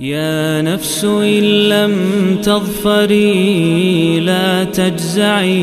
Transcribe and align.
يا 0.00 0.62
نفس 0.62 1.04
إن 1.04 1.68
لم 1.68 1.94
تظفري 2.42 4.20
لا 4.20 4.64
تجزعي 4.64 5.62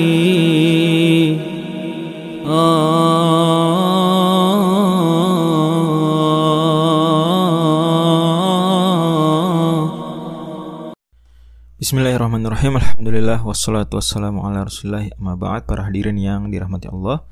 Bismillahirrahmanirrahim 11.80 12.78
Alhamdulillah 12.78 13.42
Wassalatu 13.42 13.98
wassalamu 13.98 14.46
ala 14.46 14.66
rasulullah 14.66 15.10
Amma 15.18 15.34
ba'd 15.38 15.66
Para 15.66 15.90
hadirin 15.90 16.18
yang 16.22 16.50
dirahmati 16.50 16.86
Allah 16.90 17.26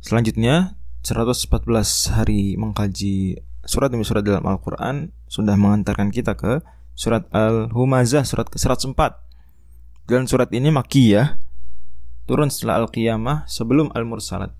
Selanjutnya 0.00 0.76
114 1.04 2.16
hari 2.16 2.56
mengkaji 2.60 3.42
surat 3.67 3.91
demi 3.91 4.07
surat 4.07 4.23
dalam 4.23 4.47
Al-Quran 4.47 5.11
Sudah 5.27 5.59
mengantarkan 5.59 6.09
kita 6.09 6.39
ke 6.39 6.63
surat 6.95 7.27
Al-Humazah 7.35 8.23
Surat 8.23 8.47
ke-104. 8.47 8.97
Dan 10.07 10.25
surat 10.25 10.49
ini 10.55 10.71
makiyah 10.71 11.37
Turun 12.25 12.47
setelah 12.47 12.81
Al-Qiyamah 12.83 13.45
sebelum 13.45 13.91
Al-Mursalat. 13.91 14.55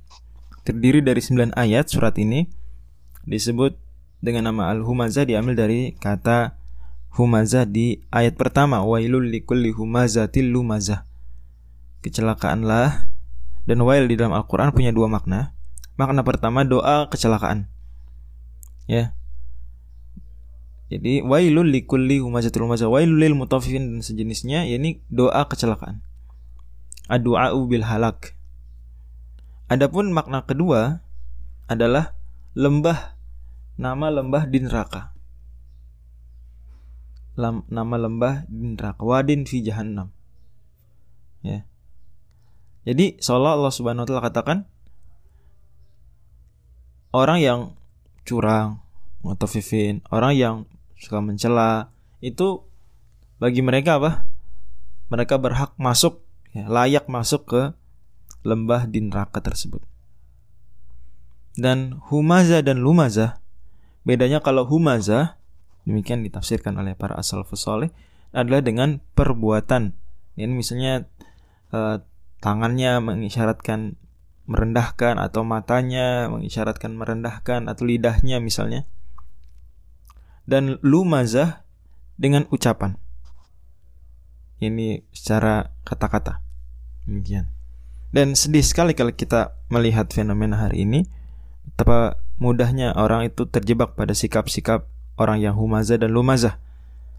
Terdiri 0.67 0.99
dari 0.99 1.23
9 1.23 1.55
ayat 1.55 1.87
surat 1.87 2.13
ini 2.19 2.51
Disebut 3.23 3.79
dengan 4.19 4.51
nama 4.51 4.69
Al-Humazah 4.75 5.23
diambil 5.23 5.55
dari 5.55 5.95
kata 5.95 6.59
humazah 7.17 7.65
di 7.65 8.01
ayat 8.13 8.37
pertama. 8.37 8.85
Wailul 8.85 9.27
likulli 9.29 9.73
humazatil 9.73 10.47
lumazah. 10.47 11.03
Kecelakaanlah 12.05 13.11
dan 13.67 13.77
wail 13.83 14.07
di 14.07 14.15
dalam 14.15 14.31
Al-Qur'an 14.31 14.71
punya 14.71 14.95
dua 14.95 15.11
makna. 15.11 15.51
Makna 15.99 16.23
pertama 16.23 16.63
doa 16.63 17.09
kecelakaan 17.11 17.76
ya. 18.87 19.13
Jadi 20.87 21.19
wailul 21.19 21.67
likulli 21.67 22.23
humazatil 22.23 22.63
lumazah 22.63 22.87
wailul 22.87 23.19
lil 23.19 23.35
mutaffifin 23.35 23.91
dan 23.91 23.99
sejenisnya 23.99 24.63
yakni 24.63 25.03
doa 25.11 25.43
kecelakaan. 25.45 25.99
Adu'a'u 27.11 27.67
bil 27.67 27.83
halak. 27.83 28.35
Adapun 29.67 30.15
makna 30.15 30.47
kedua 30.47 31.03
adalah 31.67 32.15
lembah 32.55 33.19
nama 33.75 34.07
lembah 34.09 34.47
di 34.47 34.63
neraka. 34.63 35.11
Lam, 37.37 37.67
nama 37.69 37.95
lembah 38.01 38.49
di 38.49 38.73
neraka. 38.73 39.03
Wadin 39.03 39.45
fi 39.45 39.61
jahannam. 39.61 40.09
Ya. 41.45 41.69
Jadi 42.87 43.19
seolah 43.21 43.59
Allah 43.59 43.69
Subhanahu 43.75 44.03
wa 44.03 44.09
taala 44.09 44.23
katakan 44.25 44.57
orang 47.13 47.39
yang 47.43 47.59
curang 48.27 48.83
mutafifin 49.23 50.03
orang 50.11 50.33
yang 50.35 50.55
suka 50.99 51.23
mencela 51.23 51.95
itu 52.19 52.67
bagi 53.39 53.61
mereka 53.63 54.01
apa? 54.01 54.27
Mereka 55.07 55.39
berhak 55.39 55.71
masuk 55.79 56.25
ya, 56.51 56.67
layak 56.67 57.07
masuk 57.07 57.47
ke 57.47 57.61
lembah 58.43 58.89
di 58.89 58.99
neraka 59.05 59.39
tersebut. 59.39 59.79
Dan 61.57 62.01
humaza 62.11 62.61
dan 62.61 62.83
lumaza 62.83 63.41
bedanya 64.05 64.43
kalau 64.43 64.67
humaza 64.67 65.39
demikian 65.87 66.21
ditafsirkan 66.21 66.77
oleh 66.77 66.93
para 66.93 67.17
asal 67.17 67.47
soleh 67.55 67.89
adalah 68.35 68.61
dengan 68.61 68.99
perbuatan. 69.15 69.95
Ini 70.37 70.53
misalnya 70.53 71.07
eh, 71.73 71.97
tangannya 72.41 73.01
mengisyaratkan 73.01 73.97
merendahkan 74.47 75.19
atau 75.19 75.43
matanya 75.43 76.31
mengisyaratkan 76.31 76.95
merendahkan 76.95 77.67
atau 77.67 77.83
lidahnya 77.83 78.39
misalnya. 78.39 78.87
Dan 80.47 80.79
lumazah 80.79 81.67
dengan 82.15 82.47
ucapan. 82.49 82.95
Ini 84.63 85.03
secara 85.11 85.75
kata-kata. 85.83 86.39
Demikian. 87.03 87.51
Dan 88.15 88.33
sedih 88.33 88.63
sekali 88.63 88.95
kalau 88.95 89.11
kita 89.11 89.53
melihat 89.67 90.07
fenomena 90.09 90.57
hari 90.57 90.87
ini. 90.87 91.05
Betapa 91.67 92.17
mudahnya 92.39 92.95
orang 92.95 93.27
itu 93.27 93.43
terjebak 93.45 93.99
pada 93.99 94.15
sikap-sikap 94.15 94.87
orang 95.19 95.43
yang 95.43 95.59
humaza 95.59 95.99
dan 95.99 96.15
lumazah. 96.15 96.57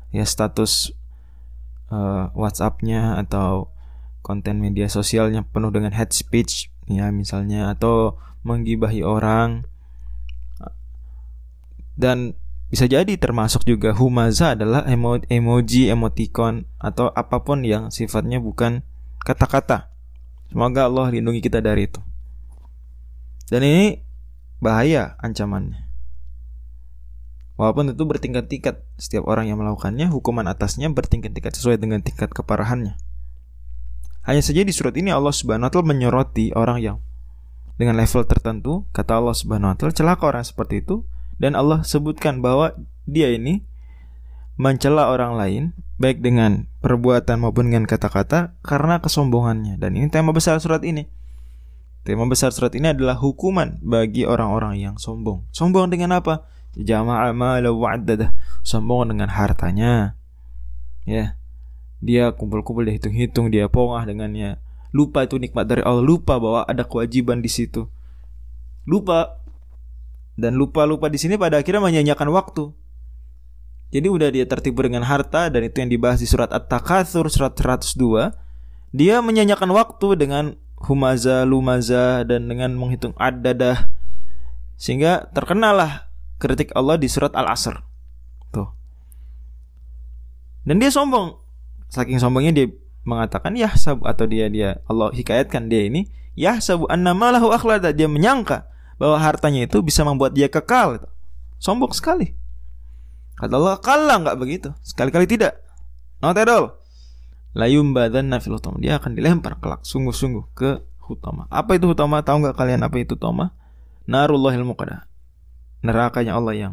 Ya 0.09 0.25
status 0.25 0.97
uh, 1.93 2.33
WhatsAppnya 2.33 3.21
atau 3.21 3.69
konten 4.25 4.59
media 4.65 4.89
sosialnya 4.89 5.45
penuh 5.45 5.69
dengan 5.69 5.93
hate 5.93 6.17
speech 6.17 6.73
ya 6.89 7.13
misalnya 7.13 7.73
atau 7.73 8.17
menggibahi 8.43 9.05
orang. 9.05 9.65
Dan 11.99 12.39
bisa 12.69 12.85
jadi 12.85 13.17
termasuk 13.17 13.65
juga 13.65 13.97
humaza 13.97 14.53
adalah 14.53 14.85
emo 14.85 15.19
emoji 15.27 15.89
emoticon 15.89 16.69
atau 16.77 17.09
apa 17.11 17.41
pun 17.41 17.65
yang 17.65 17.89
sifatnya 17.89 18.39
bukan 18.39 18.85
kata-kata. 19.25 19.89
Semoga 20.49 20.89
Allah 20.89 21.13
lindungi 21.13 21.45
kita 21.45 21.61
dari 21.65 21.89
itu. 21.89 22.01
Dan 23.49 23.65
ini 23.65 24.05
bahaya 24.61 25.17
ancamannya. 25.21 25.89
Walaupun 27.59 27.91
itu 27.91 28.05
bertingkat-tingkat, 28.07 28.87
setiap 29.03 29.27
orang 29.27 29.51
yang 29.51 29.59
melakukannya, 29.59 30.07
hukuman 30.15 30.47
atasnya 30.47 30.87
bertingkat-tingkat 30.95 31.59
sesuai 31.59 31.83
dengan 31.83 31.99
tingkat 32.07 32.31
keparahannya. 32.31 32.95
Hanya 34.29 34.45
saja 34.45 34.61
di 34.61 34.73
surat 34.77 34.93
ini 34.93 35.09
Allah 35.09 35.33
Subhanahu 35.33 35.67
wa 35.67 35.73
taala 35.73 35.89
menyoroti 35.89 36.53
orang 36.53 36.79
yang 36.85 36.99
dengan 37.81 37.97
level 37.97 38.29
tertentu, 38.29 38.85
kata 38.93 39.17
Allah 39.17 39.33
Subhanahu 39.33 39.73
wa 39.73 39.77
taala 39.81 39.97
celaka 39.97 40.29
orang 40.29 40.45
seperti 40.45 40.85
itu 40.85 41.09
dan 41.41 41.57
Allah 41.57 41.81
sebutkan 41.81 42.45
bahwa 42.45 42.77
dia 43.09 43.33
ini 43.33 43.65
mencela 44.61 45.09
orang 45.09 45.39
lain 45.39 45.63
baik 45.97 46.21
dengan 46.21 46.69
perbuatan 46.85 47.41
maupun 47.41 47.73
dengan 47.73 47.89
kata-kata 47.89 48.59
karena 48.61 49.01
kesombongannya 49.01 49.81
dan 49.81 49.97
ini 49.97 50.13
tema 50.13 50.37
besar 50.37 50.61
surat 50.61 50.85
ini. 50.85 51.09
Tema 52.05 52.29
besar 52.29 52.53
surat 52.53 52.77
ini 52.77 52.93
adalah 52.93 53.17
hukuman 53.17 53.81
bagi 53.81 54.29
orang-orang 54.29 54.77
yang 54.77 54.95
sombong. 55.01 55.49
Sombong 55.57 55.89
dengan 55.89 56.21
apa? 56.21 56.45
jama'a 56.79 57.33
mala 57.33 57.73
wa'addadah 57.73 58.31
sombong 58.63 59.11
dengan 59.11 59.33
hartanya 59.33 60.15
ya 61.09 61.38
dia 61.99 62.31
kumpul-kumpul 62.35 62.87
dia 62.87 62.95
hitung-hitung 62.97 63.51
dia 63.51 63.67
pongah 63.67 64.07
dengannya 64.07 64.59
lupa 64.95 65.27
itu 65.27 65.37
nikmat 65.37 65.69
dari 65.69 65.83
Allah 65.85 66.03
lupa 66.03 66.39
bahwa 66.39 66.65
ada 66.65 66.87
kewajiban 66.87 67.43
di 67.43 67.51
situ 67.51 67.91
lupa 68.89 69.43
dan 70.39 70.55
lupa-lupa 70.55 71.11
di 71.11 71.19
sini 71.19 71.35
pada 71.35 71.59
akhirnya 71.59 71.83
menyanyikan 71.83 72.31
waktu 72.31 72.71
jadi 73.89 74.09
udah 74.09 74.29
dia 74.31 74.45
tertipu 74.45 74.85
dengan 74.85 75.03
harta 75.05 75.49
dan 75.49 75.65
itu 75.65 75.81
yang 75.81 75.91
dibahas 75.91 76.21
di 76.21 76.29
surat 76.29 76.53
At-Takatsur 76.53 77.27
surat 77.33 77.57
102 77.57 78.33
dia 78.95 79.21
menyanyikan 79.21 79.69
waktu 79.73 80.17
dengan 80.17 80.57
humaza 80.79 81.43
lumaza 81.43 82.23
dan 82.23 82.47
dengan 82.47 82.73
menghitung 82.79 83.13
adadah 83.19 83.91
sehingga 84.79 85.27
terkenalah 85.35 86.09
kritik 86.39 86.71
Allah 86.73 86.97
di 86.97 87.11
surat 87.11 87.35
Al-Asr. 87.35 87.83
Tuh. 88.55 88.71
Dan 90.63 90.79
dia 90.79 90.95
sombong. 90.95 91.35
Saking 91.89 92.21
sombongnya 92.21 92.53
dia 92.53 92.67
mengatakan 93.05 93.57
ya 93.57 93.73
sabu 93.73 94.05
atau 94.05 94.29
dia 94.29 94.53
dia 94.53 94.85
Allah 94.85 95.09
hikayatkan 95.17 95.73
dia 95.73 95.89
ini 95.89 96.13
ya 96.37 96.61
sabu 96.61 96.85
annamalahu 96.93 97.49
akhlada 97.49 97.97
dia 97.97 98.05
menyangka 98.05 98.69
bahwa 99.01 99.17
hartanya 99.17 99.65
itu 99.65 99.81
bisa 99.81 100.05
membuat 100.05 100.37
dia 100.37 100.53
kekal. 100.53 101.09
Sombong 101.59 101.91
sekali. 101.97 102.37
Kata 103.39 103.55
Allah 103.55 103.77
kalah 103.81 104.17
nggak 104.23 104.39
begitu. 104.39 104.69
Sekali-kali 104.83 105.27
tidak. 105.27 105.59
Not 106.23 106.39
at 106.39 106.51
all. 106.51 106.79
Layum 107.55 107.95
badan. 107.95 108.31
Dia 108.83 108.99
akan 108.99 109.15
dilempar 109.15 109.59
kelak 109.59 109.83
sungguh-sungguh 109.87 110.55
ke 110.55 110.83
hutama. 111.07 111.47
Apa 111.51 111.79
itu 111.79 111.91
hutama? 111.91 112.23
Tahu 112.23 112.47
nggak 112.47 112.57
kalian 112.59 112.83
apa 112.83 112.99
itu 112.99 113.15
hutama? 113.15 113.55
Narullahil 114.07 114.67
muqadah 114.67 115.09
nerakanya 115.83 116.35
Allah 116.35 116.55
yang 116.55 116.73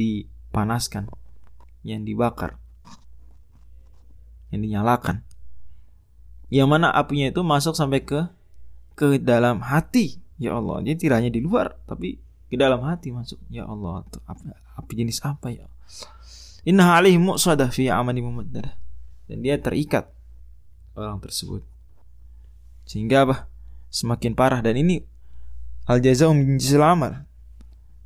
dipanaskan, 0.00 1.12
yang 1.84 2.08
dibakar, 2.08 2.56
yang 4.50 4.60
dinyalakan. 4.62 5.22
Yang 6.50 6.68
mana 6.68 6.90
apinya 6.90 7.30
itu 7.30 7.40
masuk 7.46 7.74
sampai 7.78 8.02
ke 8.02 8.26
ke 8.98 9.22
dalam 9.22 9.62
hati. 9.62 10.18
Ya 10.40 10.56
Allah, 10.56 10.82
jadi 10.82 10.96
tidak 10.96 11.16
hanya 11.22 11.32
di 11.32 11.40
luar, 11.44 11.76
tapi 11.84 12.18
ke 12.50 12.56
dalam 12.58 12.82
hati 12.82 13.14
masuk. 13.14 13.38
Ya 13.52 13.64
Allah, 13.68 14.02
apa, 14.26 14.42
api 14.76 14.92
jenis 14.98 15.22
apa 15.22 15.52
ya? 15.52 15.70
Inna 16.66 16.96
alaihi 16.96 17.20
muqsadah 17.20 17.70
fi 17.70 17.88
amani. 17.88 18.20
Dan 19.30 19.46
dia 19.46 19.56
terikat 19.62 20.10
orang 20.98 21.22
tersebut. 21.22 21.62
Sehingga 22.88 23.22
apa? 23.28 23.36
Semakin 23.90 24.34
parah 24.34 24.58
dan 24.62 24.74
ini 24.78 25.02
al 25.90 25.98
jazaa'u 25.98 26.34
min 26.34 26.58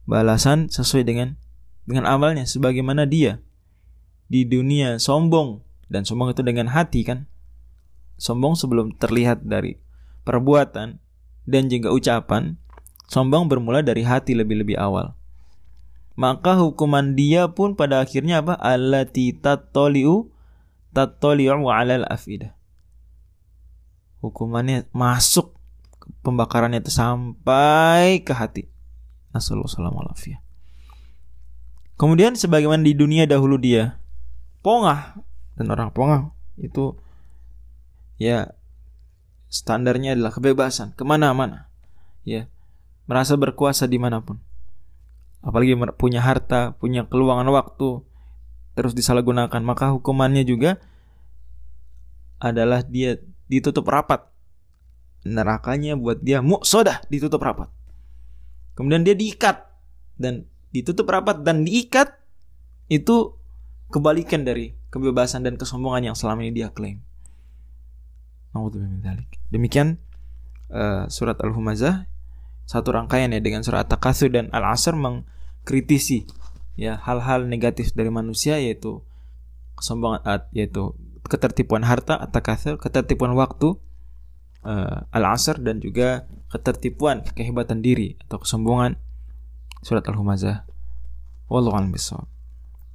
balasan 0.05 0.69
sesuai 0.69 1.05
dengan 1.05 1.37
dengan 1.85 2.09
amalnya 2.09 2.49
sebagaimana 2.49 3.05
dia 3.05 3.41
di 4.29 4.49
dunia 4.49 4.97
sombong 4.97 5.61
dan 5.95 6.03
sombong 6.03 6.35
itu 6.35 6.43
dengan 6.43 6.67
hati 6.75 7.07
kan 7.07 7.31
sombong 8.19 8.59
sebelum 8.59 8.99
terlihat 8.99 9.47
dari 9.47 9.79
perbuatan 10.27 10.99
dan 11.47 11.63
juga 11.71 11.95
ucapan 11.95 12.59
sombong 13.07 13.47
bermula 13.47 13.87
dari 13.87 14.03
hati 14.03 14.35
lebih-lebih 14.35 14.75
awal 14.75 15.15
maka 16.15 16.55
hukuman 16.55 17.19
dia 17.19 17.51
pun 17.51 17.75
pada 17.75 17.99
akhirnya 17.99 18.39
apa? 18.39 18.55
Allati 18.55 19.35
tattali'u 19.35 20.31
tattali'u 20.95 21.67
'alal 21.67 22.07
afidah. 22.07 22.55
Hukumannya 24.23 24.89
masuk 24.95 25.59
pembakarannya 26.23 26.81
itu 26.81 26.95
sampai 26.95 28.23
ke 28.23 28.31
hati. 28.31 28.71
Nasallallahu 29.35 30.15
Kemudian 31.99 32.39
sebagaimana 32.39 32.87
di 32.87 32.95
dunia 32.95 33.27
dahulu 33.27 33.59
dia 33.59 33.99
pongah 34.63 35.19
dan 35.55 35.67
orang 35.71 35.91
pongah 35.95 36.35
itu 36.59 36.95
ya 38.19 38.55
standarnya 39.51 40.19
adalah 40.19 40.35
kebebasan 40.35 40.95
ke 40.95 41.03
mana-mana 41.07 41.71
ya 42.27 42.51
merasa 43.07 43.39
berkuasa 43.39 43.87
di 43.87 43.99
mana 43.99 44.23
pun 44.23 44.39
apalagi 45.45 45.77
punya 46.01 46.25
harta, 46.25 46.73
punya 46.81 47.05
keluangan 47.05 47.47
waktu, 47.53 48.01
terus 48.75 48.97
disalahgunakan, 48.97 49.61
maka 49.61 49.93
hukumannya 49.93 50.43
juga 50.49 50.81
adalah 52.41 52.83
dia 52.83 53.21
ditutup 53.47 53.85
rapat. 53.87 54.25
Nerakanya 55.25 55.97
buat 55.97 56.21
dia 56.21 56.41
muksodah 56.41 57.05
ditutup 57.09 57.45
rapat. 57.45 57.69
Kemudian 58.75 59.05
dia 59.07 59.15
diikat 59.15 59.69
dan 60.19 60.49
ditutup 60.75 61.07
rapat 61.09 61.41
dan 61.47 61.63
diikat 61.63 62.13
itu 62.91 63.39
kebalikan 63.93 64.47
dari 64.47 64.77
kebebasan 64.89 65.43
dan 65.43 65.59
kesombongan 65.59 66.13
yang 66.13 66.17
selama 66.17 66.47
ini 66.47 66.53
dia 66.65 66.71
klaim. 66.71 67.03
Demikian 69.51 69.99
uh, 70.71 71.11
surat 71.11 71.35
Al-Humazah 71.43 72.07
satu 72.65 72.97
rangkaian 72.97 73.29
ya 73.35 73.41
dengan 73.43 73.61
surat 73.61 73.85
At-Takatsur 73.85 74.33
dan 74.33 74.49
Al-Asr 74.55 74.97
mengkritisi 74.97 76.25
ya 76.79 76.97
hal-hal 77.03 77.45
negatif 77.45 77.93
dari 77.93 78.09
manusia 78.09 78.57
yaitu 78.57 79.05
kesombongan 79.77 80.23
yaitu 80.55 80.95
ketertipuan 81.27 81.85
harta 81.85 82.17
At-Takatsur, 82.21 82.81
ketertipuan 82.81 83.37
waktu 83.37 83.77
uh, 84.65 85.09
Al-Asr 85.13 85.61
dan 85.61 85.81
juga 85.81 86.25
ketertipuan 86.53 87.27
kehebatan 87.27 87.83
diri 87.83 88.17
atau 88.27 88.41
kesombongan 88.41 88.97
surat 89.85 90.05
Al-Humazah. 90.07 90.65
Wallahu 91.51 91.77
a'lam 91.77 91.93
bishawab. 91.93 92.34